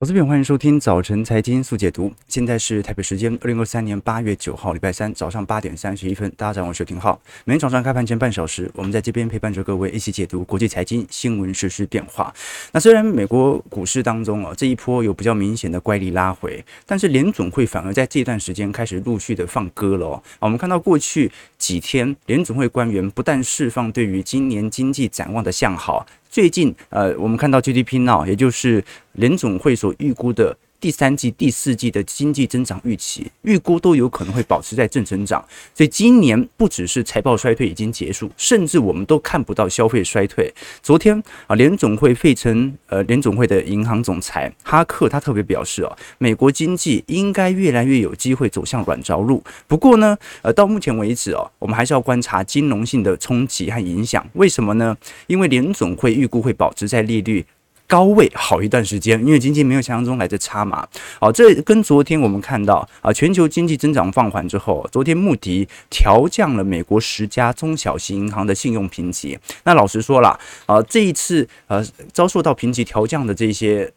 [0.00, 2.10] 我这边，欢迎收听早晨财经速解读。
[2.26, 6.26] 现在是台北时间二零二三年八月九号，礼拜三早上八点三十一分。
[6.38, 7.20] 大家早上好，我是廷浩。
[7.44, 12.32] 每天早上开盘前半小时，我们在这边陪伴着各位一起解读国际财经新闻、时事变化。
[12.72, 20.22] 那虽然美国股市当中啊，这一波有比较明显的乖离拉回，但是联总会反而在这段时间开始陆续的放鸽了哦。
[20.38, 26.06] 我们看到过去几天，联总会官员不但释放对于今年经济展望的向好。
[26.30, 28.82] 最近，呃，我们看到 GDP now，也就是
[29.14, 30.56] 联总会所预估的。
[30.80, 35.44] 第三季、第四季的经济增长预期预估都有可能会保持在正增长，
[35.74, 40.52] 所以今年不只是财报衰退已经结束，甚至我们都看不到消费衰退。
[40.82, 49.42] 昨天啊，联总会费城呃联总会的银行总裁哈克他特别表示啊，美国经济应该越来越有机会走向软着陆。
[49.68, 54.26] 不过呢，呃，到目前为止哦，我们还是要观察金融性的冲击和影响。
[54.32, 54.96] 为什么呢？
[55.26, 57.44] 因为联总会预估会保持在利率。
[57.90, 60.86] 高位好一段时间，因为经济没有想象中来的差嘛。
[61.18, 69.36] 好，这跟昨天我们看到啊，全球经济增长放缓之后，昨天穆迪调降了美国十家中小型银行的信用评级。
[69.64, 73.92] 那老实说了啊，这一次呃遭受到评级调降的这些。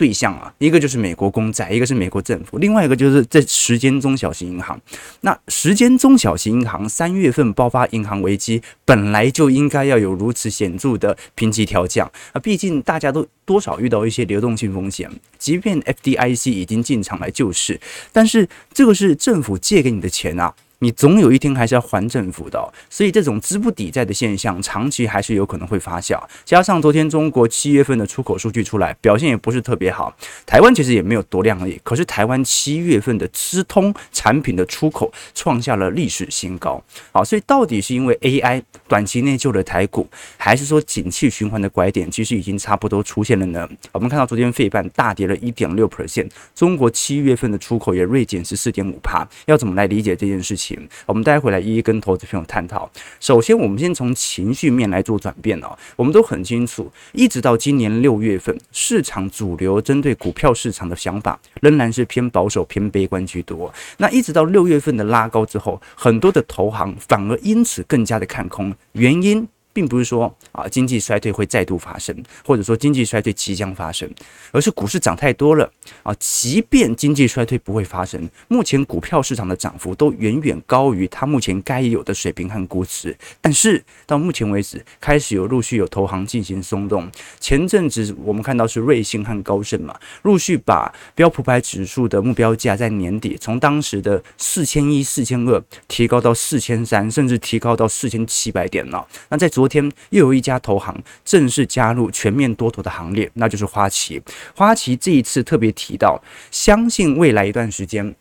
[0.00, 4.80] 对象啊，一个就是美国公债，一个是美国政府，另外一个就是这时间中小型银行。
[5.20, 15.10] 那时间中小型银行三月份爆发银行危机，本来就应该要有如此显著的评级调降啊，毕竟大家都多少遇到一些流动性风险。
[15.36, 17.78] 即便 FDIC 已经进场来救市，
[18.10, 20.54] 但是这个是政府借给你的钱啊。
[20.82, 26.18] 你总有一天还是要还政府的，所以这种资不抵债的现象，长期还是有可能会发酵。
[26.42, 30.16] 加上昨天中国七月份的出口数据出来，表现也不是特别好。
[30.46, 36.82] 台湾其实也没有多亮丽，可是台湾七月份的资通产品的出口创下了历史新高。
[37.12, 40.08] 好，所以到底是因为 AI 短期内救了台股，
[40.38, 43.68] 还是说景气循环的拐点其实已经差不多出现了呢？
[43.92, 49.28] 我们看到昨天费半大跌了一点六 percent，中国七月份的出口也锐减十四点五帕。
[49.44, 50.69] 要怎么来理解这件事情？
[51.06, 52.90] 我们待会来一一跟投资朋友探讨。
[53.20, 55.76] 首先，我们先从情绪面来做转变哦。
[55.96, 63.72] 我们都很清楚，一直到今年六月份，市场主流针对股票市场的想法仍然是偏保守、偏悲观居多。
[63.98, 69.48] 那一直到六月份的拉高之后，很多的投行反而因此更加的看空，原因。
[69.72, 72.14] 并不是说啊经济衰退会再度发生，
[72.44, 74.08] 或者说经济衰退即将发生，
[74.52, 75.70] 而是股市涨太多了
[76.02, 76.14] 啊。
[76.18, 83.16] 即便经济衰退不会发生，目前股票市场的涨幅都远远高于它目前该有的水平和估值。
[83.40, 87.10] 但是到目前为止，开始有陆续有投行进行松动。
[87.38, 99.06] 前阵子我们看到是瑞信和高盛嘛，陆续把标普牌指数的目标价在年底从当时的四千一、四千二提高到四千三，甚至提高到四千七百点了。
[99.28, 104.18] 那在昨昨天又有一家投行正式加入全面多头的行列，那就是花旗。
[104.56, 106.18] 花旗这一次特别提到，
[106.50, 108.14] 相信未来一段时间。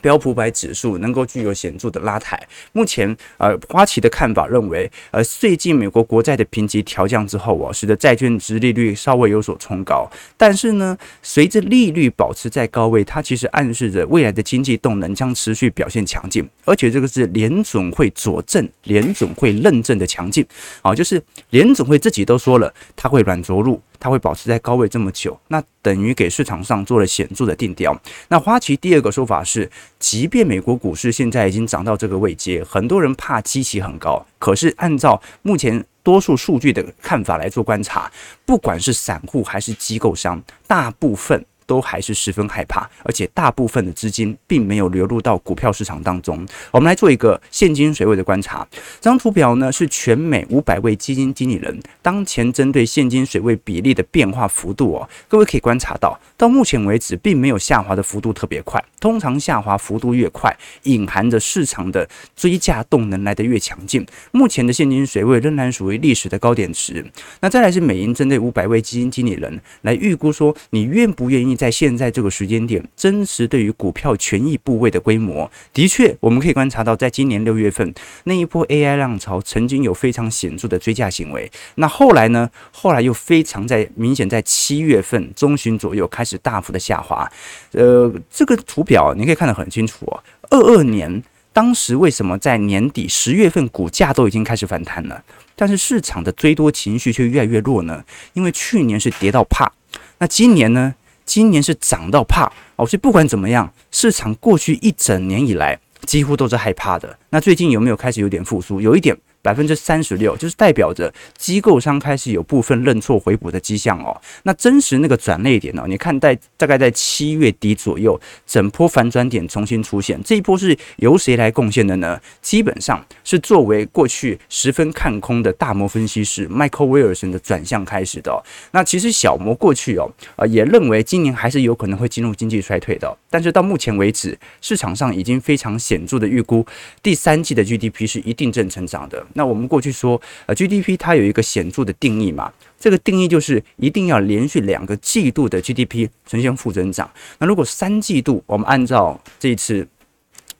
[0.00, 2.40] 标普百指数能够具有显著的拉抬。
[2.72, 10.10] 目前，呃，花旗的看法认为，呃，最近美国国债的评级调降之后啊，使得债券殖利率稍微有所冲高。
[10.36, 16.48] 但是呢，随着利率保持在高位，它其实暗示着未来的经济动能将持续表现强劲。
[16.64, 20.44] 而且这个是联总会佐证、联总会认证的强劲
[20.82, 23.80] 啊，就是联总会自己都说了，它会软着陆。
[24.00, 27.96] 它会保持在高位这么久，那等于给市场上做了显著的定调。
[28.28, 38.10] 那花旗第二个说法是，即便美国股市现在已经涨到这个位阶，很多人怕基期很高，可是按照目前多数数据的看法来做观察，
[38.46, 41.44] 不管是散户还是机构商，大部分。
[41.70, 46.44] 都还是十分害怕，而且大部分的资金并没有流入到股票市场当中。
[46.72, 48.66] 我们来做一个现金水位的观察。
[49.00, 55.08] 这张图表呢，是全美五百位基金经理人当前针对现金水位比例的变化幅度哦。
[55.28, 58.84] 各位可以观察到，到目前为止并没有下滑的幅度特别快。
[58.98, 60.52] 通常下滑幅度越快，
[60.82, 64.04] 隐含着市场的追价动能来得越强劲。
[64.32, 67.06] 目前的现金水位仍然属于历史的高点值。
[67.40, 71.59] 那再来是美银针对五百位基金经理人来预估说，你愿不愿意？
[71.60, 77.92] 在现在这个时间点，真实对于股票权益部位的规模，的确我们可以观察到，在今年六月份
[78.24, 81.52] 那一波 AI 浪潮，曾经有非常显著的追价行为。
[81.74, 82.48] 那后来呢？
[82.72, 87.30] 后来又非常在明显在七月份中旬左右开始大幅的下滑。
[87.72, 90.22] 呃，这个图表你可以看得很清楚哦。
[90.48, 91.22] 二二年
[91.52, 95.22] 当时为什么在年底十月份股价都已经开始反弹了，
[95.54, 98.02] 但是市场的追多情绪却越来越弱呢？
[98.32, 99.70] 因为去年是跌到怕，
[100.16, 100.94] 那今年呢？
[101.30, 107.16] 今年是涨到怕哦，所以不管怎么样，市场过去一整年以来几乎都是害怕的。
[107.28, 108.80] 那最近有没有开始有点复苏？
[108.80, 114.20] 有一点，百分之三十六，就是代表着机构商开始有部分认错回补的迹象哦。
[114.42, 115.84] 那真实那个转捩点呢？
[115.88, 120.20] 你看在大概在七月底左右，整波反转点重新出现。
[120.22, 122.20] 这一波是由谁来贡献的呢？
[122.42, 128.42] 基本上是作为过去十分看空的大摩分析师 Michael Wilson 的转向开始的。
[128.72, 133.16] 那其实小摩过去哦，呃，也认为今年还是有可能会进入经济衰退的。
[133.30, 136.64] 但是到目前为止，市场上已经非常显著的预估
[137.02, 139.24] 第三季的 GDP 是一定正成长的。
[139.34, 147.10] 那我们过去说，呃，GDP 它有一个显著的定义嘛，这个定义就是一定要连续两个季度的 GDP 呈现负增长。
[147.38, 149.86] 那如果三季度，我们按照这一次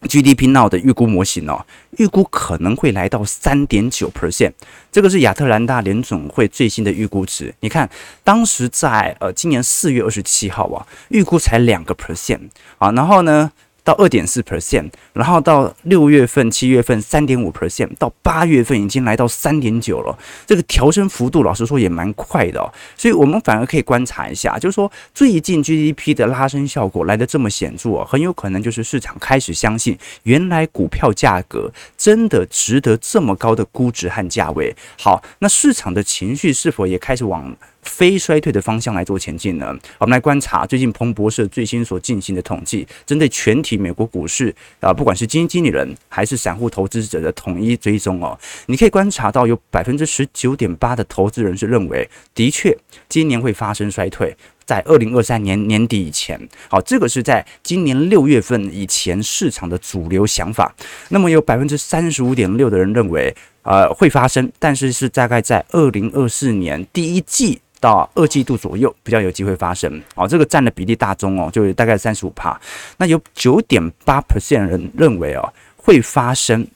[0.03, 1.67] GDP Now 的预估模型哦，
[1.99, 4.53] 预估可能会来到三点九 percent，
[4.91, 7.55] 这个是亚特兰大联总会最新的预估值。
[7.61, 7.91] 你看，
[8.25, 13.53] 当时在呃今年四月二十七号啊，预估才两个 percent 啊，然后呢，
[13.91, 20.17] 到二点四 percent，然后到六月份、七月份三点五 percent，到八月份已经来到三点九了。
[20.47, 22.73] 这个调升幅度，老实说也蛮快的哦。
[22.97, 34.73] 所以我们反而可以观察一下，就是说最近 GDP 的拉升效果来得这么显著哦，很有可能就是市场开始相信，原来股票价格真的值得这么高的估值和价位。
[35.01, 39.75] 好，那市场的情绪是否也开始往非衰退的方向来做前进呢？
[39.99, 52.77] 我们来观察最近彭博社最新所进行的统计，针对全体美国股市啊，不管是基金经理人还是散户投资者的统一追踪哦，你可以观察到有百分之十九点八的投资人是认为，的确
[53.09, 56.41] 今年会发生衰退，在二零二三年年底以前。
[56.69, 60.75] 好，这个是在今年六月份以前市场的主流想法。
[61.09, 67.61] 那么有百分之三十五点六的人认为，呃，会发生，但是是大概在二零二四年第一季。
[67.81, 72.61] 到二季度左右比较有机会发生哦，这个占的比例大中哦，就是大概三十五趴。
[72.99, 76.67] 那有九点八 percent 人认为哦会发生，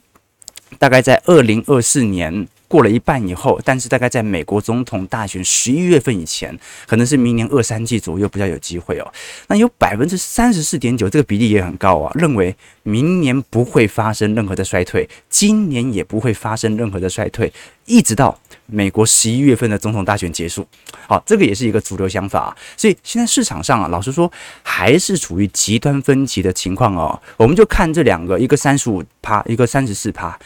[0.79, 2.49] 大概在二零二四年。
[2.75, 9.12] 过了一半以后，但是大概在美国总统大选十一月份以前，可能是明年二三季左右比较有机会哦。
[9.47, 17.53] 那有百分之三十四点九，这个比例也很高啊，认为明年不会发生任何的衰退，今年也不会发生任何的衰退，
[17.85, 18.37] 一直到
[18.67, 20.67] 美国十一月份的总统大选结束。
[21.06, 22.56] 好，这个也是一个主流想法。
[22.77, 24.29] 所以现在市场上啊，老实说
[24.65, 27.23] 还是处于极端分歧的情况哦。
[27.37, 30.37] 我们就看这两个，一个三十五趴，一个三十四趴。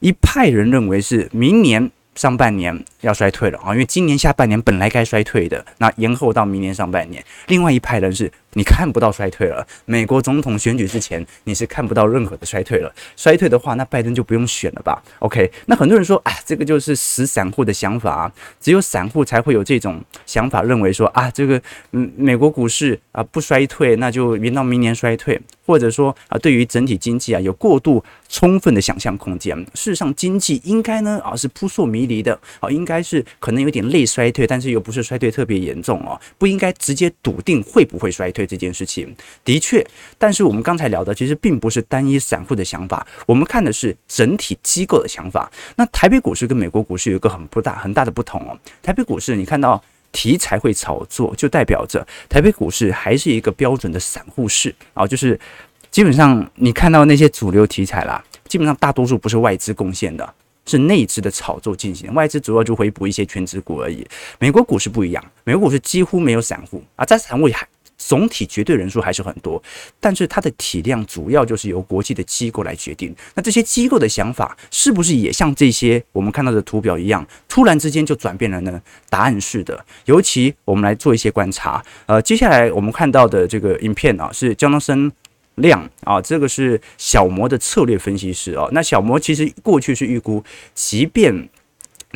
[0.00, 7.24] 一派人认为是明年上半年要衰退了啊，因为今年下半年本来该衰退的，那延后到明年上半年。
[7.46, 8.30] 另外一派人是。
[8.54, 9.66] 你看不到衰退了。
[9.84, 12.92] 美国总统选举之前，你是看不到任何的衰退了。
[13.16, 21.60] 衰退的话，那拜登就不用选了吧？OK，那很多人说，哎，这个就是死散户的想法啊，只有散户才会有这种想法，认为说啊，这个
[21.92, 29.56] 嗯，美国股市啊不衰退，那就延到明年衰退，或者说啊，对于整体经济啊有过度充分的想象空间。
[29.74, 38.37] 事实上，经济应该呢啊是扑朔迷离的啊，应该是可能有点类衰退，但是又不是衰退特别严重哦，不应该直接笃定会不会衰退。
[38.38, 39.12] 对这件事情
[39.44, 39.84] 的确，
[40.16, 45.50] 但是我们刚才聊的其实并不是单一散户的想法，我们看的是整体机构的想法。
[45.74, 48.56] 那台北股市跟美国股市有一个很不大很大的不同哦。
[48.80, 49.82] 台北股市你看到
[50.12, 55.36] 题材会炒作，就代表着台北股市还是一个标准的散户市啊，就是
[55.90, 60.34] 基本上你看到那些主流题材啦，基本上大多数不是外资贡献的，
[60.64, 64.06] 是内资的炒作进行，外资主要就回补一些全值股而已。
[64.38, 67.66] 美国股市不一样，美国股市几乎没有散户啊，在散户还。
[67.98, 69.62] 总体绝对人数还是很多，
[70.00, 73.14] 但是它的体量主要就是由国际的机构来决定。
[73.34, 78.80] 那这些机构的想法是不是也像这些我们看到的图表一样，突然之间就转变了呢？
[79.10, 79.84] 答案是的。
[80.04, 85.10] 尤其我们来做一些观察，呃，接下来我们看到的这个影片啊，是 Jonathan
[85.56, 88.68] 亮啊，这个是小摩的策略分析师啊。
[88.70, 91.48] 那小摩其实过去是预估，即便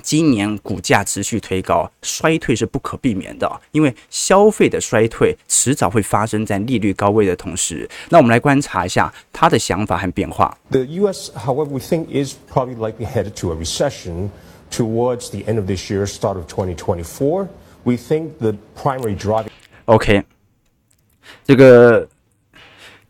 [0.03, 7.89] 今年股价持续推高，衰退是不可避免的，因为消费的衰退迟早会发生在利率高位的同时。
[8.09, 10.57] 那我们来观察一下他的想法和变化。
[10.71, 14.31] The U.S., however, we think is probably likely headed to a recession
[14.71, 17.49] towards the end of this year, start of 2024.
[17.85, 19.51] We think the primary driving.
[19.85, 20.25] OK，
[21.45, 22.09] 这个。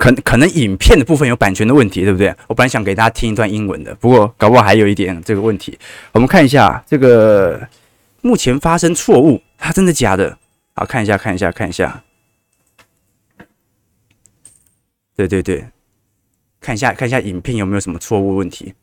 [0.03, 2.35] 可可能影片的部分有版权的问题，对不对？
[2.49, 5.79] 我本来想给大家听一段英文的，不过搞不好还有一点这个问题。
[6.11, 7.69] 我们看一下这个
[8.21, 10.37] 目前发生错误，它真的假的？
[10.75, 12.03] 好，看一下，看一下，看一下。
[15.15, 15.69] 对对对，
[16.61, 18.75] 看一下看一下影片有没有什么错误问题。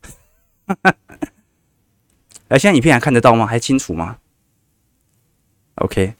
[2.48, 3.44] 哎，现在影片还看得到吗？
[3.44, 4.16] 还清楚吗
[5.74, 6.14] ？OK。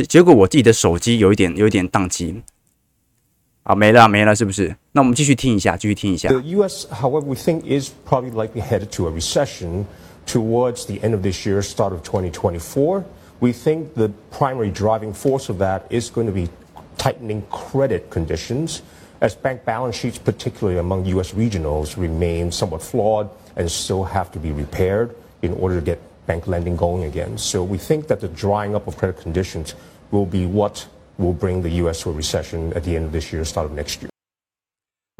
[0.00, 2.42] 结结果我自己的手机有一点有一点宕机，
[3.62, 4.76] 啊，没了没了，是不是？
[4.92, 6.28] 那我们继续听一下，继续听一下。
[6.28, 9.86] The U.S., however, we think is probably likely headed to a recession
[10.26, 13.04] towards the end of this year, start of 2024.
[13.40, 16.48] We think the primary driving force of that is going to be
[16.96, 18.82] tightening credit conditions
[19.20, 21.32] as bank balance sheets, particularly among U.S.
[21.32, 25.98] regionals, remain somewhat flawed and still have to be repaired in order to get
[26.31, 27.37] bank lending going again.
[27.37, 29.75] So we think that the drying up of credit conditions
[30.11, 32.01] will be what will bring the U.S.
[32.03, 34.10] to a recession at the end of this year, start of next year.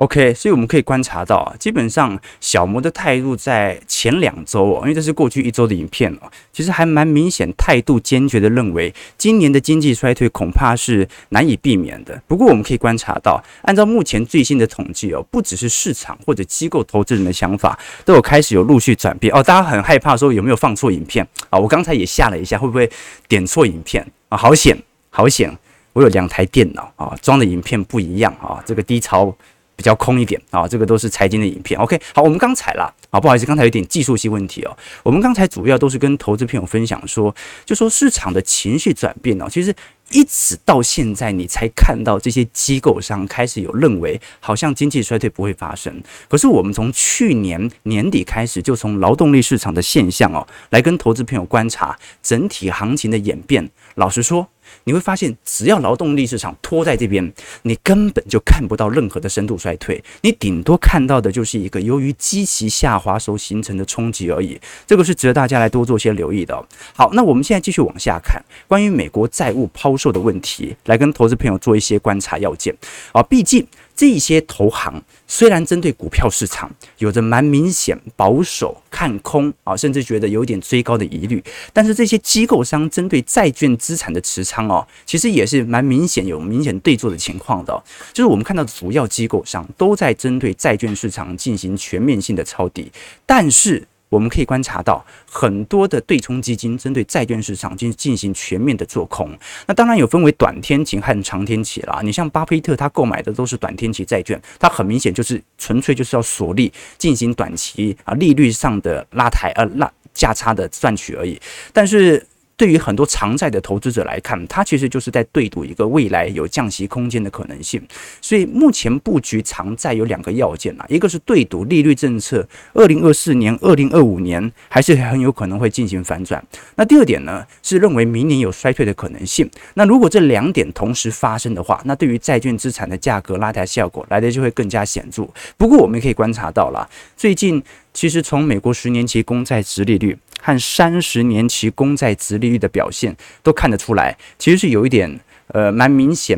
[0.02, 12.20] OK，所以我们可以观察到啊，基本上小摩的态度在前两周哦，因为这是过去一周的影片哦，其实还蛮明显，态度坚决的认为今年的经济衰退恐怕是难以避免的。
[12.26, 19.44] 不过我们可以观察到，按照目前最新的统计哦，不只是市场或者机构投资人的想法，都有开始有陆续转变哦。
[19.44, 21.60] 大家很害怕说有没有放错影片啊？
[21.60, 22.90] 我刚才也吓了一下，会不会
[23.28, 24.36] 点错影片啊？
[24.36, 24.76] 好险，
[25.12, 25.56] 好险！
[25.94, 29.36] 我有两台电脑啊，装的影片不一样啊，这个低潮。
[29.82, 31.80] 比较空一点啊，这个都是财经的影片。
[31.80, 34.78] OK，好，我们刚才啦，啊，不好意思，刚才有点技术性问题哦。
[35.02, 37.36] 我们刚才主要都是跟投资朋友分享说，
[37.66, 39.74] 就说市场的情绪转变哦，其实
[40.12, 45.92] 一直到现在你才看到这些机构上开始有认为，好像经济衰退不会发生。
[46.30, 53.68] 可是我们从去年年底开始，就从劳动力市场的现象哦，来跟投资朋友观察整体行情的演变。
[53.96, 54.48] 老实说。
[54.84, 57.32] 你会发现，只要劳动力市场拖在这边，
[57.64, 64.60] 你根本就看不到任何的深度衰退，你顶多看到的就是一个由于基期下滑所形成的冲击而已。
[64.86, 66.56] 这个是值得大家来多做些留意的。
[66.96, 72.76] 好，那我们现在继续往下看，关于美国债务抛售的问题，来跟投资朋友做一些观察要件
[73.12, 73.66] 啊，毕竟。
[73.96, 87.84] 这些投行虽然针对股票市场有着蛮明显保守看空啊，甚至觉得有点追高的疑虑，但是这些机构商针对债券资产的持仓哦，其实也是蛮明显有明显对做的情况的。
[88.12, 92.92] 就是我们看到主要机构商都在针对债券市场进行全面性的抄底，
[93.26, 93.88] 但是。
[94.12, 99.32] 我们可以观察到很多的对冲基金针对债券市场进进行全面的做空，
[99.66, 102.02] 那当然有分为短天期和长天期啦。
[102.04, 111.40] 你像巴菲特他购买的都是短天期债券，他很明显就是纯粹就是要锁利进行短期啊利率上的拉抬呃拉价差的赚取而已，
[111.72, 112.28] 但是。
[112.62, 117.82] 对于很多长债的投资者来看，它其实就是在对赌一个未来有降息空间的可能性。
[118.22, 126.40] 所以目前布局长债有两个要件啊，一个是对赌利率政策，二零二四年、二零二五年还是很有可能会进行反转。
[126.76, 129.50] 那第二点呢，是认为明年有衰退的可能性。
[129.74, 135.28] 那如果这两点同时发生的话，那对于债券资产的价格拉抬效果来的就会更加显著。
[135.58, 136.88] 不过我们可以观察到了，
[137.18, 137.64] 最近
[137.94, 140.18] 其实从美国十年期公债殖利率。
[140.44, 145.20] 和三十年期公债殖利率的表现都看得出来，其实是有一点
[145.50, 146.36] 呃蛮明显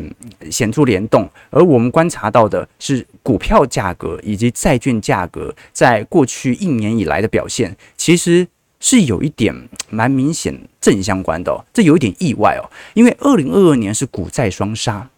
[0.50, 1.26] 显著联动。
[1.48, 8.46] 而我们观察到的是，股票价格以及债券价格在过去一年以来的表现，其实
[8.78, 9.54] 是有一点
[9.88, 11.64] 蛮明显正相关的哦。
[11.72, 15.08] 这有一点意外哦，因为二零二二年是股债双杀。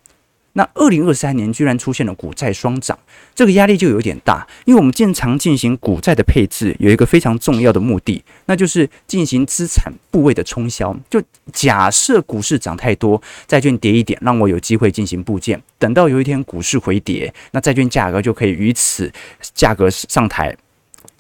[0.57, 2.99] 那二零二三年居然出现了股债双涨，
[3.35, 4.47] 这个压力就有点大。
[4.65, 10.97] 因为我们经常进行股债的配置，有一个非常重要的目的，那就是进行资产部位的冲销。
[11.11, 11.23] 就
[11.53, 15.63] 假设股市涨太多，债券跌一点，让我有机会进行部件。
[15.79, 19.13] 等到有一天股市回跌，那债券价格就可以于此
[19.55, 20.57] 价格上台。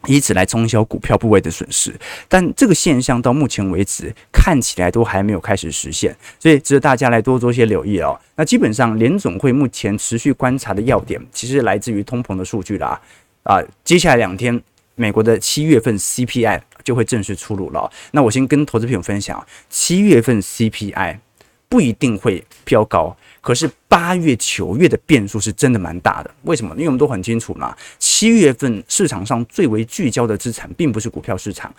[0.06, 1.94] 以此来冲销股票部位的损失，
[2.28, 8.18] 但这个现象到目前为止看起来都还没有开始实现，所以值得大家来多做些留意哦。
[8.36, 13.00] 那基本上联总会目前持续观察的要点，其实来自于通膨的数据啦。
[13.42, 14.60] 啊，接下来两天
[14.94, 17.90] 美国的七月份 CPI 就会正式出炉了。
[18.12, 21.18] 那我先跟投资朋友分享，七月份 CPI
[21.68, 23.16] 不一定会飙高。
[23.40, 26.74] 可是八月、九月的变数是真的蛮大的，为什么？
[26.74, 31.72] 因为我们都很清楚嘛，七月份市场上最为聚焦的资产并不是股票市场，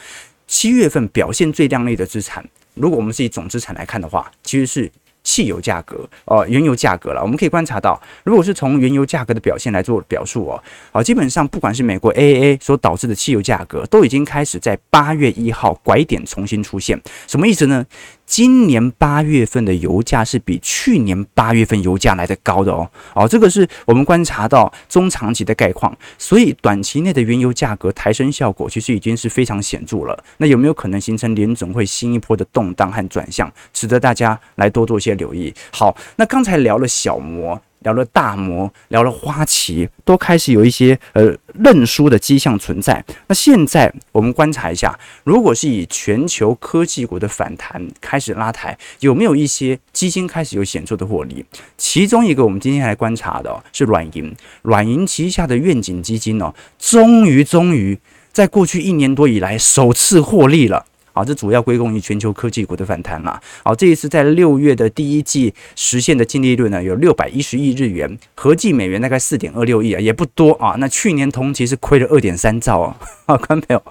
[0.47, 4.91] 七月份表现最亮丽的资产，如果我们是以总资产来看的话，其实是。
[5.27, 17.85] 汽油价格哦，原油价格了，我们可以观察到，如果是从原油价格的表现来做表述哦，好，基本上不管是美国 AAA 所导致的汽油价格，都已经开始在八月一号拐点重新出现，什么意思呢？
[18.25, 30.21] 今年八月份的油价是比去年八月份油价来得高的哦，哦，这个是我们观察到中长期的概况，所以短期内的原油价格抬升效果其实已经是非常显著了。
[30.37, 35.53] 那有没有可能形成联总会新一波的动荡和转向，值得大家来多做些留意。
[35.71, 43.03] 好，那刚才聊了小摩聊了大摩，聊了花旗，都开始有一些呃认输的迹象存在。
[43.27, 51.45] 那现在我们观察一下，如果是以全球科技股的反弹开始拉抬，有没有一些基金开始有显著的获利？
[51.77, 57.97] 其中一个我们今天来观察的是软银，软银旗下的愿景基金哦，终于终于
[58.33, 60.85] 在过去一年多以来首次获利了。
[61.17, 63.41] 啊，这主要归功于全球科技股的反弹啦。
[63.63, 70.75] 好，这一次在六月的第一季实现的净利润呢，有六百一十亿日元，合计美元大概四点二六亿啊，也不多啊。
[70.77, 73.83] 那去年同期是亏了二点三兆啊， 啊，观众朋友，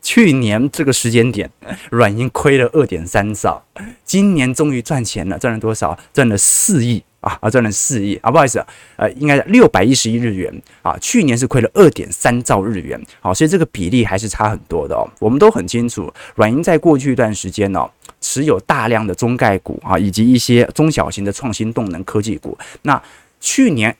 [0.00, 1.50] 去年这个时间点，
[1.90, 3.62] 软银亏了二点三兆，
[4.04, 5.98] 今年终于赚钱了，赚了多少？
[6.12, 7.02] 赚了四亿。
[7.24, 8.64] 啊啊赚了四亿啊，不好意思，
[8.96, 10.52] 呃，应该是六百一十亿日元
[10.82, 15.02] 啊，去年是亏了二点三兆日元，好，所以这个比例还是差很多的哦。
[15.18, 17.88] 我们都很清楚，软银在过去一段时间呢，
[18.20, 22.56] 持有大量的中概股啊，以及一些中小型的创新动能科技股。
[22.82, 23.02] 那
[23.40, 23.96] 去年。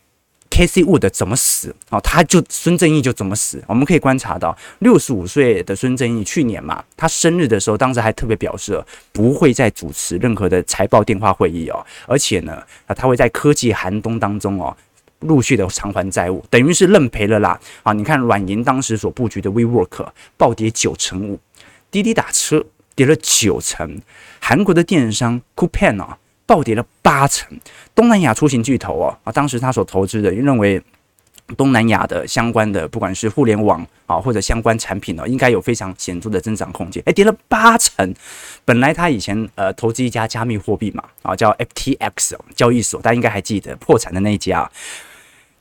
[0.55, 0.85] K.C.
[0.85, 1.99] Wood 怎么死啊？
[1.99, 3.61] 他就孙正义就怎么死。
[3.67, 8.81] 我们可以观察到，六十五岁的孙正义去年嘛，他生日的时候，当时还特别表示
[9.11, 14.77] 不会再主持任何的财报电话会议哦，而且呢，啊，他会在科技寒冬当中哦，
[15.19, 17.59] 陆续的偿还债务，等于是认赔了啦。
[17.83, 20.07] 啊，你看软银当时所布局的 WeWork
[20.37, 21.41] 暴跌九成五，
[21.91, 24.01] 滴滴打车跌了九成，
[24.39, 26.17] 韩国的电商 Coupang 啊。
[26.47, 27.59] 暴跌了八成，
[27.95, 30.83] 东南亚出行巨头哦啊，当时他所投资的认为
[31.57, 37.03] 东南亚的相关的不管是互联网啊或者相关产品呢，应该有非常显著的增长空间。
[37.07, 38.15] 哎，跌了八成。
[38.65, 44.71] 本来他以前呃投资一家加密货币嘛啊，叫 FTX 交易所，大家应该还记得破产的那一家，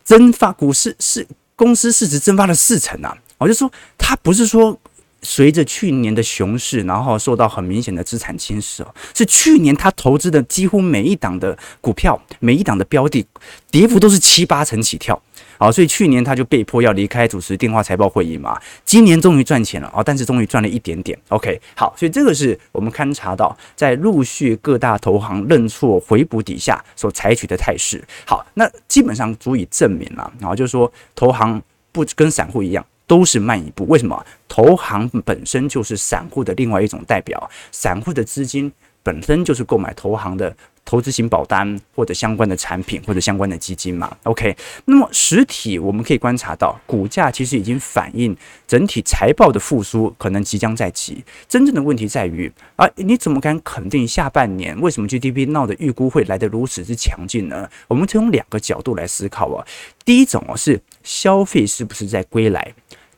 [0.04, 3.18] 蒸发股市是公司市值蒸发了四成啊。
[3.38, 4.78] 我就说他不是说。
[5.24, 13.26] 随着去年的熊市，然后受到很明显的资产侵蚀哦，是去年他投资的几乎每一档的股票，每一档的标的，
[13.72, 15.20] 跌幅都是七八成起跳，
[15.58, 18.60] 好，所以去年他就被迫要离开主持电话财报会议嘛。
[18.84, 21.18] 今年终于赚钱了啊，但是终于赚了一点点。
[21.30, 28.04] OK，好，所以这个是我们勘察到在陆续各大投行认错回补底下所采取的态势。
[28.26, 31.62] 好，那基本上足以证明了，然后就是说投行
[31.92, 32.86] 不跟散户一样。
[33.06, 34.26] 都是慢一步，为什么？
[34.48, 40.56] 投行本身就是散户的另外一种代表，散户的资金本身就是购买投行的
[40.86, 44.16] 投资型保单或者相关的产品或者相关的基金嘛。
[44.24, 48.36] OK，那么实体我们可以观察到，股价其实已经反映
[48.68, 51.24] 整体财报的复苏可能即将在即。
[51.48, 57.68] 真正的问题在于，啊，你怎么敢肯定下半年为什么 GDP now 的预估会来得如此之强劲呢？
[57.88, 59.66] 我们从两个角度来思考啊。
[60.06, 62.74] 第一种哦是消费是不是在归来？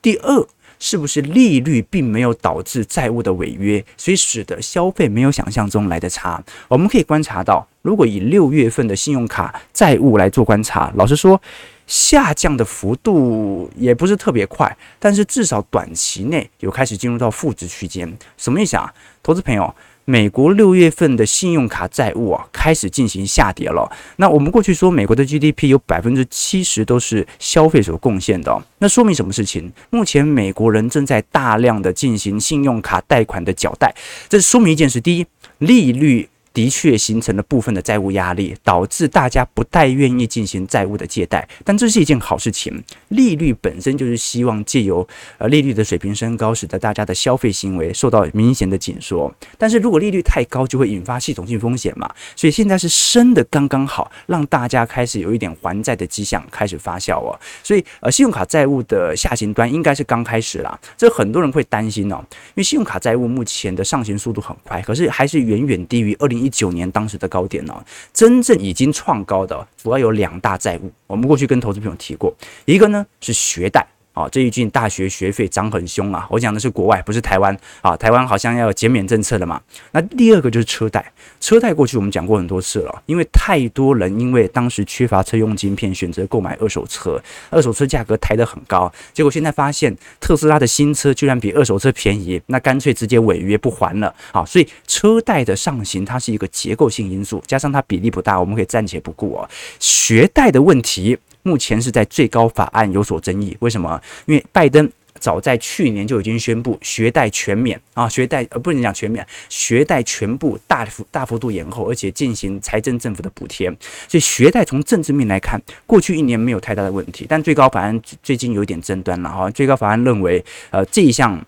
[0.06, 6.40] 第二，是不是利率并没有导致债务的违约，所以使得消费没有想象中来得差？
[6.68, 11.42] 我们可以观察到，如果以六月份的信用卡债务来做观察，老实说，
[11.88, 18.16] 下降的幅度也不是特别快，但是至少短期内有开始进入到负值区间。
[18.38, 18.94] 什么意思啊？
[19.24, 19.74] 投资朋友？
[20.06, 23.92] 美国六月份的信用卡债务啊，开始进行下跌了。
[24.18, 29.72] 那我们过去说，美国的 GDP 有百分之七十都是消费所贡献的，那说明什么事情？
[29.90, 33.94] 目前美国人正在大量的进行信用卡贷款的缴贷，
[34.30, 35.26] 这说明一件事：第一，
[35.58, 36.30] 利率。
[36.56, 41.46] 的确形成了部分的债务压力，导致大家不太愿意进行债务的借贷。
[41.66, 45.06] 但这是一件好事情，利率本身就是希望借由
[45.38, 49.30] 呃利率的水平升高，使得大家的消费行为受到明显的紧缩。
[49.58, 52.10] 但是如果利率太高，就会引发系统性风险嘛。
[52.38, 57.38] 所以现在是升的刚刚好，让大家开始有一点还债的迹象开始发酵哦。
[57.62, 60.80] 所以呃，信用卡债务的下行端应该是刚开始啦。
[60.96, 72.32] 这很多人会担心哦，因为信用卡债务目前的上行速度很快，可是还是远远低于二零一一九年当时的高点呢，真正已经创高的主要有两大债务，我们过去跟投资朋友提过，
[72.66, 73.84] 一个呢是学贷。
[74.16, 76.26] 啊，这一季大学学费涨很凶啊！
[76.32, 77.96] 我讲的是国外，不是台湾啊。
[77.98, 79.62] 台湾好像要减免政策了嘛。
[79.92, 94.16] 那第二个就是车贷，车贷过去我们讲过很多次了，因为太多人因为当时缺乏车用晶片，选择购买二手车，二手车价格抬得很高，结果现在发现特斯拉的新车居然比二手车便宜，那干脆直接违约不还了。
[94.32, 99.50] 啊，所以车贷的上行它是一个结构性因素，加上它比例不大，我们可以暂且不顾哦。
[99.80, 101.18] 学贷的问题。
[101.46, 104.02] 目前是在最高法案有所争议，为什么？
[104.26, 113.70] 因为拜登早在去年就已经宣布学贷全免啊，学贷呃不能讲全免，学贷全部大幅大幅度延后，而且进行财政政府的补贴，
[114.08, 121.40] 所以学贷从政治面来看，过去一年没有太大的问题，但最高法案最近有一点争端了哈，最高法案认为呃这一项。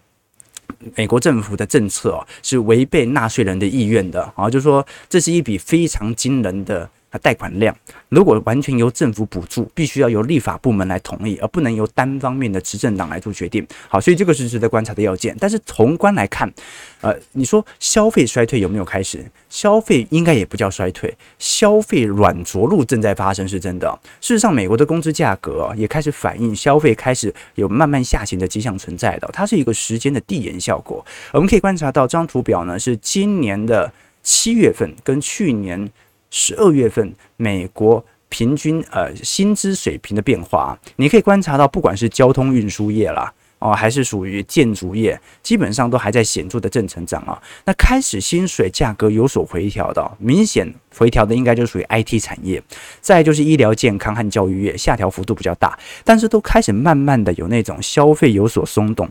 [0.96, 7.74] 美国政府的政策哦，是违背纳税人的意愿的啊，就是说这是一笔非常惊人的啊，贷款量
[8.10, 13.66] 如果完全由政府补助，必须要由立法部门来同意，而不能由单方面的执政党来做决定。
[13.88, 15.34] 好，所以这个是值得观察的要件。
[15.40, 16.52] 但是宏观来看，
[17.00, 19.26] 呃，你说消费衰退有没有开始？
[19.50, 23.98] 消费应该也不叫衰退，消费软着陆正在发生，是真的。
[24.20, 31.06] 事实上，美国的工资价格也开始反映消费开始有慢慢下行的迹象存在的，它是一个时间的递延效果。
[31.32, 33.90] 我们可以观察到这张图表呢，是今年的
[34.22, 35.90] 七月份跟去年。
[36.30, 47.42] 十二月份美国平均呃薪资水平的变化，你可以观察到，不管是交通运输业啦，哦，还是属于建筑业，基本上都还在显著的正成长啊。
[47.64, 52.62] 那开始薪水价格有所回调的，明显回调的应该就属于 IT 产业，
[53.00, 59.10] 再就是医疗健康和教育业，下调幅度比较大，但是都开始慢慢的有那种消费有所松动。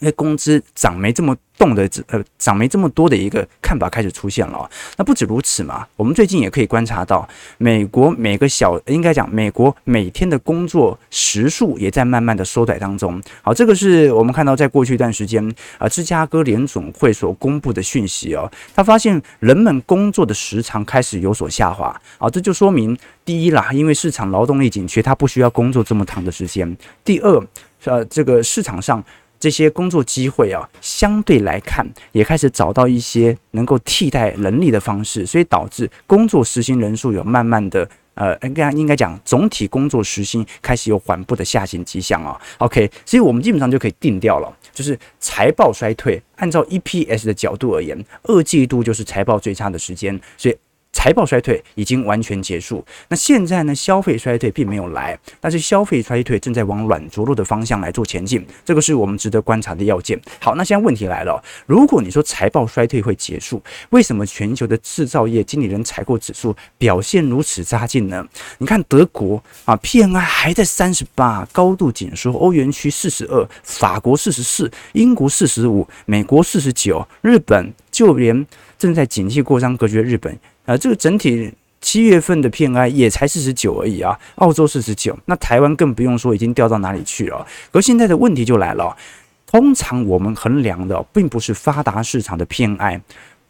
[0.00, 4.68] 因为工资涨没这么动的，呃，涨没这么多的一个看法开始出现了。
[4.96, 13.22] 那不止如此嘛，我们最近也可以观察到，美国每个小，应该讲美国每天的工作时数也在慢慢的缩短当中。
[13.42, 21.88] 好，这个是我们看到在过去一段时间，啊，芝加哥联总会所公布的讯息哦，他发现人们工作的时长开始有所下滑。
[22.16, 26.74] 啊，这就说明第一啦，因为市场劳动力紧缺，他不需要工作这么长的时间。
[27.04, 27.46] 第二，
[27.84, 29.04] 呃，这个市场上。
[29.40, 42.38] 这些工作机会啊，相对来看也开始找到一些能够替代人力的方式，所以导致工作时薪人数有慢慢的呃，应该应该讲总体工作时薪开始有缓步的下行迹象啊。
[42.58, 50.56] OK，所以我们基本上就可以定掉了，就是财报衰退，按照 EPS 的角度而言，二季度就是财报最差的时间，所以。
[50.92, 53.74] 财报衰退已经完全结束，那现在呢？
[53.74, 60.20] 消费衰退并没有来，但是消费衰退正在往软着陆的方向来做前进，这个是我们值得观察的要件。
[60.40, 68.26] 好，那现在问题来了，如果你说财报衰退会结束，为什么全球的制造业经理人采购指数表现如此差劲呢？
[68.58, 78.46] 你看德国啊，PMI 还在三十八，高度紧缩；欧元区四十二，法国四十四，英国四十五，美国四十九，日本就连
[78.80, 80.36] 正在景气过张格局的日本。
[80.64, 87.46] 啊，这个整体七月份的 PMI 也才四十九而已啊，澳洲四十九，那台湾更不用说，已经掉到哪里去了。
[87.70, 88.96] 可现在的问题就来了，
[89.46, 93.00] 通常我们衡量的并不是发达市场的 PMI，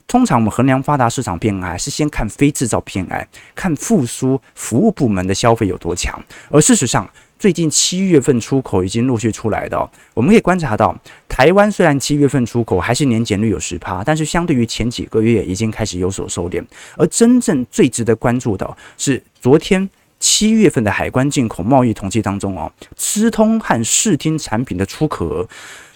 [0.07, 7.09] 通常我们衡量发达市场 PMI 是先看非制造 PMI，看复苏服务部门的消费有多强，而事实上。
[7.41, 10.95] 最近七月份出口已经陆续出来的，我们可以观察到，
[11.27, 16.63] 台湾虽然七月份出口还是年减率有十趴，但是相对于前几个月已经开始有所收敛。
[16.99, 25.49] 而真正最值得关注的是，昨天七月份的海关进口贸易统计当中哦，资通和视听产品的出口额。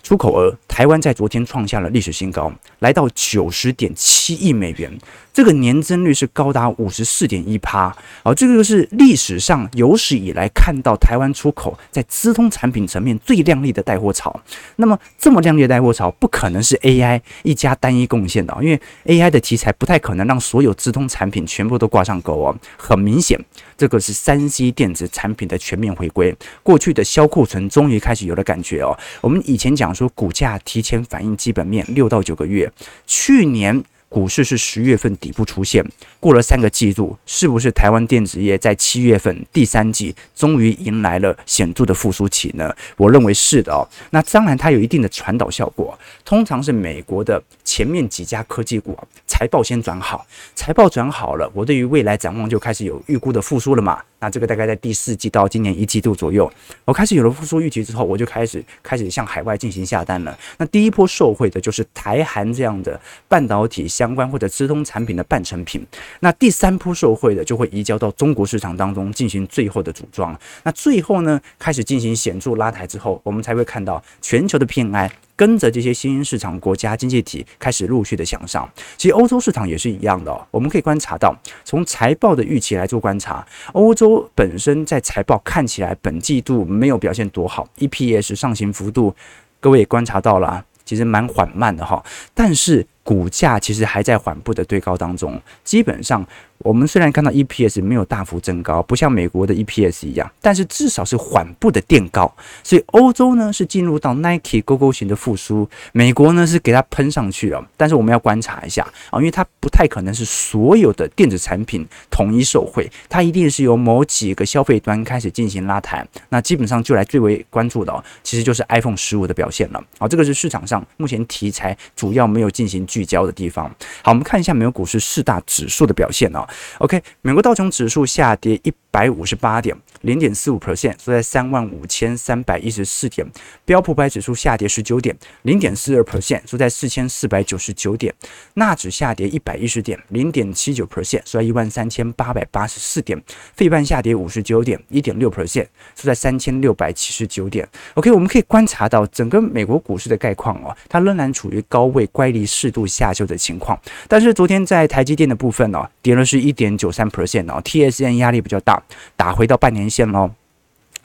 [0.03, 4.91] 出口额，台湾在昨天创下了历史新高，来到九十点七亿美元，
[5.35, 7.95] 这个年增率是高达五十四点一趴。
[8.23, 14.41] 好，这个就是历史上有史以来看到台湾出口在资通产品层面最亮丽的带货潮。
[14.77, 22.57] 那么这么亮丽的带货潮，不可能是 AI 一家单一贡献的，因为 AI 的题材不太可能让所有资通产品全部都挂上钩哦。
[22.77, 23.43] 很明显，
[23.77, 28.97] 这个是三 C 电子产品的全面回归，过去的销库存终于开始有了感觉哦。
[29.23, 29.95] 我们以前讲。
[29.95, 32.69] 说股价提前反映基本面六到九个月，
[33.07, 33.81] 去年
[34.15, 35.85] 股市是十月份底部出现，
[36.25, 42.75] 过了三个季度，是不是台湾电子业在七月份第三季终于迎来了显著的复苏期呢？
[42.97, 43.87] 我认为是的哦。
[44.09, 54.01] 那当然它有一定的传导效果，通常是美国的前面几家科技股财报先转好，财报转好了，我对于未来展望就开始有预估的复苏了嘛。
[54.21, 56.51] 那这个大概在第四季到今年一季度左右，
[56.87, 60.35] 我开始有了复苏预期之后，我就开始开始向海外进行下单了。
[60.57, 65.87] 那第一波受惠的就是台韩这样的半导体相关或者资通产品的半成品。
[66.21, 70.39] 那第三波受惠的就会移交到中国市场当中进行最后的组装。
[70.63, 75.11] 那最后呢，开始进行显著拉抬之后，我们才会看到全球的 PMI。
[75.37, 80.47] 跟着这些新兴市场国家经济体开始陆续的向上，其实欧洲市场也是一样的哦。
[80.53, 89.13] 我们可以观察到，从财报的预期来做观察，欧洲本身在财报看起来本季度没有表现多好，EPS 上行幅度，
[89.59, 92.01] 各位也观察到了，其实蛮缓慢的哈。
[92.33, 96.27] 但是股价其实还在缓步的对高当中，基本上。
[96.59, 102.33] 我们虽然看到 EPS 没有大幅增高，不像美国的 EPS 一样，但是至少是缓步的垫高。
[102.63, 107.63] 所以欧洲呢是进入到 Nike 勾勾型的复苏，美国呢是给它喷上去了。
[107.77, 116.07] 但是我们要观察一下啊，因为它不太可能是所有的电子产品统一受惠，它一定是由某几个消费端开始进行拉抬。
[116.31, 119.85] 那基本上就来最为关注的，其实就是 iPhone 十五的表现了。
[119.99, 123.69] 好，这个是市场上目前题材主要没有进行聚焦的地方。
[124.03, 126.44] 好，我们看一下美国股市四大指数的表现哦。
[126.79, 133.27] OK，美国道琼指数下跌一百五十八点，零点四五 percent，收在三万五千三百一十四点。
[133.65, 138.15] 标普百指数下跌十九点，零点四二 percent，收在四千四百九十九点。
[138.55, 143.21] 纳指下跌一百一十点，零点七九 percent，收在一万三千八百八十四点。
[143.57, 147.69] 费半下跌五十九点，一点六 percent，收在三千六百七十九点。
[147.95, 153.77] OK，我们可以观察到整个美国股市的概况哦，它仍然处于高位乖离适度下修的情况。
[154.07, 158.81] 但是昨天在台积电的部分哦，跌了是一点九三 percent 哦，TSM 压力比较大。
[159.17, 160.31] 打回到半年线喽。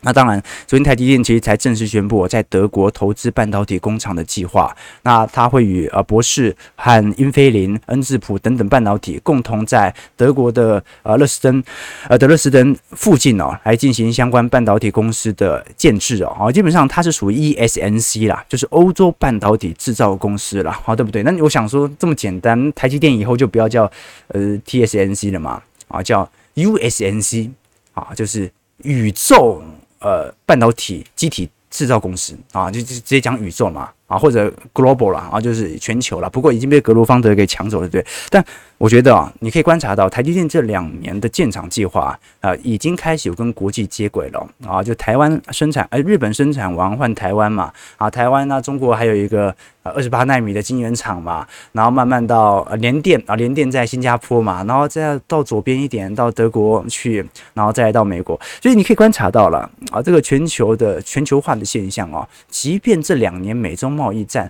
[0.02, 4.74] 那当然，昨天台积电其实才正式宣布在德国投资半导体工厂的计划。
[5.02, 11.62] 那它会与呃博世和英飞凌、恩智浦等等半导体共同在德国的呃勒斯登
[12.08, 16.34] 呃德勒斯登附近哦，来进行相关半导体公司的建制哦。
[16.34, 21.24] 好，基本上它是属于 ESNC 啦，就是欧洲半导体制造公司啦，好，对不对？
[21.24, 23.84] 那我想说这么简单，台积电以后就不要叫
[24.30, 27.50] 呃 TSMC 了嘛，啊，叫 USNC。
[27.94, 28.52] 啊，就是
[28.84, 29.62] 宇宙
[30.00, 33.92] 呃半导体机体制造公司啊，就就直接讲宇宙嘛。
[34.10, 36.30] 啊，或者 global 啦啊，就是全球了。
[36.30, 38.44] 不过已经被格罗方德给抢走了，对，但
[38.78, 44.82] 我觉得啊，你可以观察到台积电这两年的建厂计划啊，已经开始有跟国际接轨了啊。
[44.82, 58.40] 就台湾生产，哎，日本生产完换台湾嘛啊，台湾呢，中国还有一个呃二十八纳米的晶圆厂嘛，然后慢慢到呃联电啊，联电在新加坡嘛，然后再到左边一点到德国去，然后再来到美国。
[58.62, 64.50] 所以你可以观察到了啊，这个全球的全球化的现象啊，即便这两年美中贸易战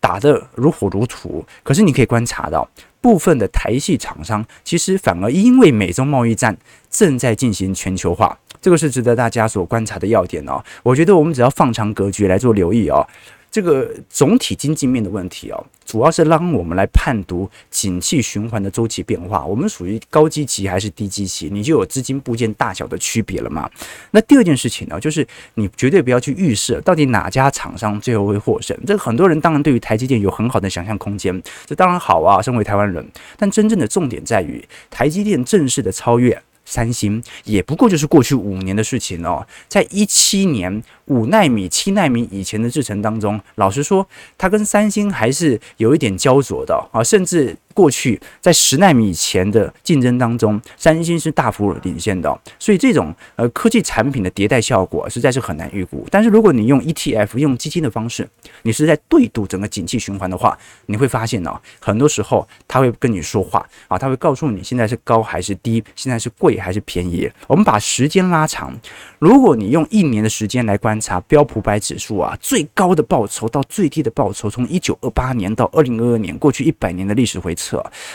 [0.00, 2.68] 打得如火如荼，可是你可以观察到。
[3.00, 6.58] 部分的台系厂商其实反而因为美中贸易战
[6.90, 10.60] 正在进行全球化，这个是值得大家所观察的要点哦。
[10.82, 13.06] 我觉得我们只要放长格局来做留意哦。
[13.50, 19.44] 这个总体经济面的问题哦，主要是让我们来判读景气循环的周期变化。
[19.44, 23.68] 我们属于高基期还是低基期，你就有资金部件大小的区别了嘛。
[24.10, 28.76] 那第二件事情呢，就是你绝对不要去预设到底哪家厂商最后会获胜。
[28.86, 33.06] 这很多人当然对于台积电有很好的想象空间，这当然好啊，身为台湾人。
[33.38, 36.42] 但真正的重点在于台积电正式的超越。
[36.70, 47.56] 三星也不过就是过去五年的事情哦，在一七年五纳米、七纳米以前的制程当中，老实说，它跟三星还是有一点焦灼的啊，甚至。
[47.78, 56.04] 过去在十纳米以前的竞争当中，三星是大幅领先的，所以这种呃科技产品的迭代效果实在是很难预估。
[56.10, 58.28] 但是如果你用 ETF 用基金的方式，
[58.62, 67.30] 你是在对赌整个景气循环的话，你会发现呢，很多时候他会跟你说话啊，他会告诉你现在是高还是低，现在是贵还是便宜。
[67.46, 68.76] 我们把时间拉长，
[69.20, 77.67] 如果你用一年的时间来观察标普百指数啊，最高的报酬到最低的报酬，从一九二八年到二零二二年，过去一百年的历史回测。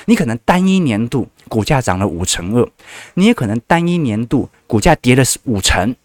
[0.06, 2.68] 你可能单一年度股价涨了五成二，
[3.16, 5.96] 你也可能单一年度股价跌了五成。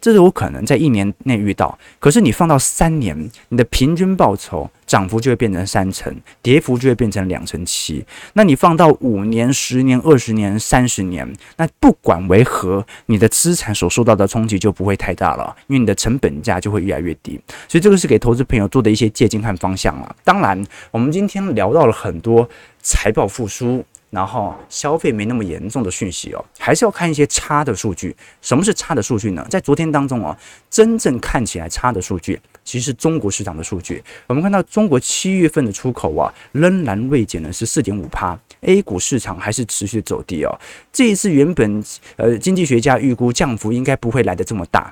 [0.00, 8.04] 这是有可能在一年内遇到，可是你放到三年，你的平均报酬涨幅就会变成三成，跌幅就会变成两成七。
[8.34, 17.32] 那你放到五年、十年、二十年、三十年，那不管为何，你的资产所受到的冲击就不会太大了，因为你的成本价就会越来越低。
[17.66, 20.14] 所以这个是给投资朋友做的一些借鉴和方向了。
[20.22, 22.48] 当然，我们今天聊到了很多
[22.88, 23.84] 财报复苏。
[24.10, 28.16] 然后消费没那么严重的讯息哦，还是要看一些差的数据。
[28.40, 29.46] 什么是差的数据呢？
[29.50, 30.34] 在昨天当中哦，
[30.70, 34.02] 真正看起来差的数据，其实是中国市场的数据。
[34.26, 40.58] 我们看到中国七月份的出口啊，仍然锐减了十四点五趴，A 股市场还是持续走低哦。
[40.90, 41.84] 这一次原本
[42.16, 44.90] 呃经济学家预估降幅应该不会来得这么大。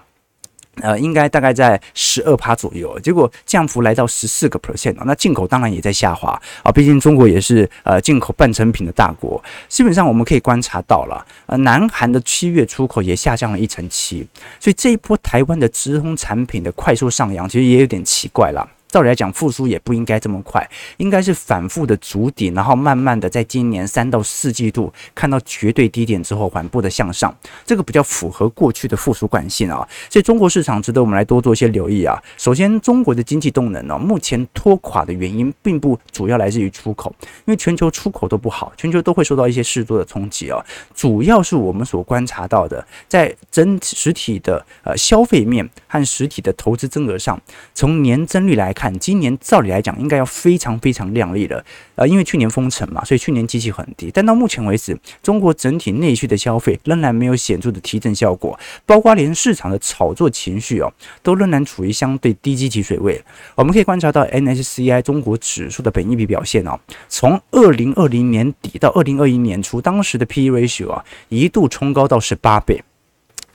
[0.83, 4.95] 呃，应该大概在十二趴左右，结果降幅来到十四个 percent。
[5.05, 9.43] 那进口当然也在下滑啊，毕竟中国也是呃进口半成品的大国。
[9.69, 14.27] 基本上我们可以观察到了，呃，南韩的七月出口也下降了一成七，
[14.61, 18.69] 所以这一波台湾的直通产品的快速上扬，其实也有点奇怪了。
[18.97, 29.87] 照理来讲，复苏也不应该这么快，应该是反复的筑底，然后慢慢的在今年三到四季度看到绝对低点之后缓步的向上，这个比较符合过去的复苏惯性啊。
[30.09, 32.19] 所以中国市场值得我们来多做一些留意啊。
[32.39, 40.59] 首先，中国的经济动能呢，目前拖垮的原因并不主要来自于出口，因为全球出口都不好，全球都会受到一些适度的冲击啊。
[40.95, 47.39] 主要是我们所观察到的，在整实体的呃消费面和实体的投资增额上，
[47.75, 48.86] 从年增率来看。
[48.87, 51.65] 看，今年照理来讲应该要非常非常亮丽了。
[51.97, 54.11] 呃，因为去年封城嘛，所以去年机器很低。
[54.15, 63.21] 但到目前为止，中国整体内需的消费仍然没有显著的提振效果，包括连市场的炒作情绪哦，都仍然处于相对低基期水位。
[63.57, 72.83] 我们可以观察到 N S C I 中国指数的本益比表现哦，从二零二零年底到二零二一年初，当时的 PE ratio 啊一度冲高到十八倍。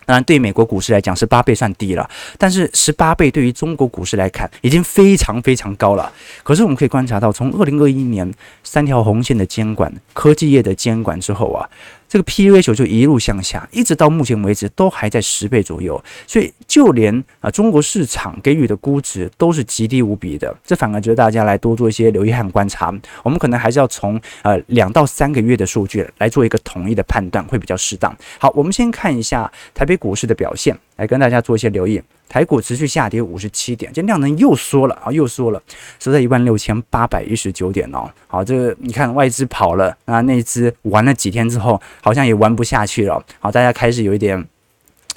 [0.06, 6.12] 当然，对美国股市来讲，十八倍算低了，但是十八倍对于中国股市来看，已经非常非常高了。
[6.44, 8.32] 可是我们可以观察到，从二零二一年
[8.64, 11.70] 三条红线的监管、科技业的监管之后啊。
[12.12, 22.93] 这个 P/E ratio 就一路向下，一直到目前为止都还在十倍左右，所以就连啊中国市场给予的估值都是极低无比的，这反而值得大家来多做一些留意和观察。
[23.24, 28.13] 我们可能还是要从呃两到三个月的数据来做一个统一的判断，会比较适当。
[28.38, 32.02] 好，我们先看一下台北股市的表现，来跟大家做一些留意。
[32.32, 35.62] 台股持续下跌五十七点，这量能又缩了啊，又缩了，
[36.00, 38.10] 缩在一万六千八百一十九点哦。
[38.28, 43.22] 好，这个你看外资跑了那，那只玩了几天之后，好像也玩不下去了。
[43.41, 44.48] 好，大家开始有一点，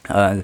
[0.09, 0.43] 呃，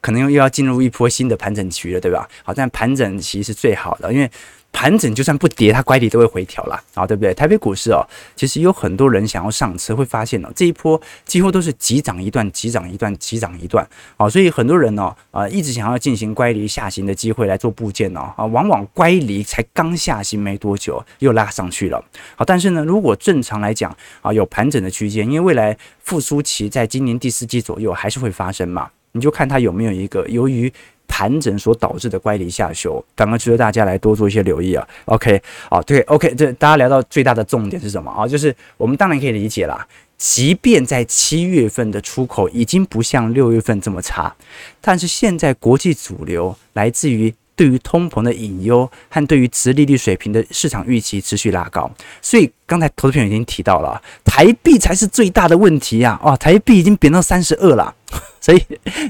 [0.00, 2.28] 可能又要进入一波新的盘整期了，对吧？
[2.44, 4.30] 好，但盘整期是最好的，因为。
[4.72, 7.32] 盘整就算不跌，它乖离都会回调啦，啊，对不对？
[7.34, 8.02] 台北股市哦，
[8.34, 22.02] 其实有很多人想要上车，会发现哦，这一波几乎都是急涨一段，急涨一段，急涨一段，啊，所以很多人呢，啊，一直想要进行乖离下行的机会来做布件哦，啊，往往乖离才刚下行没多久又拉上去了，
[22.34, 30.72] 好，但是呢，如果正常来讲啊，有盘整的区间，因为未来复苏期在今年第四季左右还是会发生嘛，你就看它有没有一个由于。
[31.12, 34.88] 盘整所导致的乖离下修，刚刚值得大家来多做一些留意啊。
[35.04, 38.26] OK，哦，对，OK，这大家聊到最大的重点是什么啊？
[38.26, 44.34] 就是我们当然可以理解啦，即便在七月份的出口已经不像六月份这么差，
[44.80, 56.18] 但是现在国际主流来自于对于通膨的隐忧和对于殖利率水平的市场预期持续拉高，所以刚才投资朋友已经提到了，台币才是最大的问题啊！
[56.24, 57.94] 哇，台币已经贬到三十二了。
[58.40, 58.62] 所以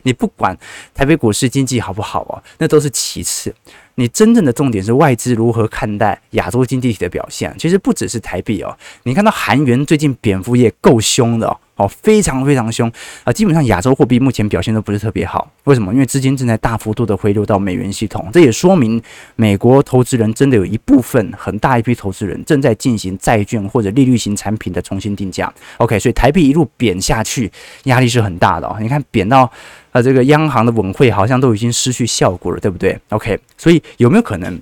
[0.05, 0.57] 你不管
[0.94, 3.52] 台北股市经济好不好哦，那都是其次。
[3.94, 7.55] 你真正的重点是外资如何看待亚洲经济体的表现。
[7.59, 12.90] 其实不只是台币哦，你看到韩元最近贬幅也够凶的哦，哦非常非常凶
[13.24, 13.32] 啊！
[13.32, 15.50] 基本上亚洲货币目前表现都不是特别好。
[15.64, 15.92] 为什么？
[15.92, 19.02] 因为资金正在大幅度的回流到美元系统，这也说明
[19.37, 25.52] 美国投资人真的有一部分很大一批投资人正在进行债券或者利率型产品的重新定价。
[25.78, 27.50] OK，所以台币一路贬下去，
[27.85, 28.76] 压力是很大的哦。
[28.80, 29.50] 你看贬到。
[29.92, 34.58] 啊，这个央行的稳汇好像都已经失去效果了，对不对？OK，所以有没有可能？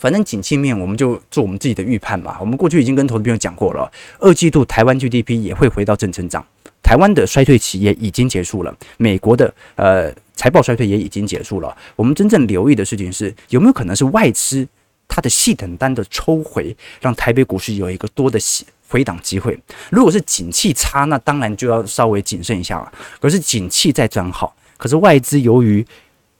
[0.00, 2.36] 反正景气面，我们就做我们自己的预判嘛。
[2.40, 6.44] 我们过去已经跟投资朋友讲过了，二季度台湾 GDP 也会回到正增长，
[6.82, 11.76] 台湾的衰退期也已经结束了，美国的呃财报衰退也已经结束了。
[11.96, 14.66] 我们真正留意的事情是，有没有可能是外资
[15.06, 18.64] 它的系统单的抽回，让台北股市有一个多的洗。
[18.90, 19.54] 回档机会，
[19.90, 22.90] 如果是景气差，那当然就要稍微谨慎一下了。
[23.20, 25.86] 可是景气在转好，可是外资由于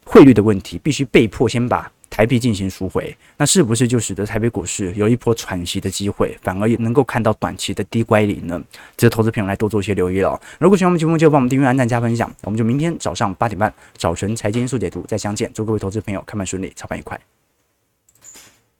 [0.02, 8.60] 汇率的问题，必须被迫先把台币进行赎回，那是不是就使得台北股市有一波喘息的机会，反而也能够看到短期的低乖离呢？
[8.96, 10.36] 值得投资朋友来多做一些留意了。
[10.58, 12.28] 如果喜欢我们节目，就帮我们订阅、按赞、加分享。
[12.42, 15.48] 我们就明天早上八点半早晨财经速解读再相见。
[15.54, 17.37] 祝各位投资朋友开盘顺利，操盘愉快。